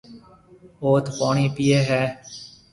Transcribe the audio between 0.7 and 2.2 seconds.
اوٿ پوڻِي پِئي هيَ۔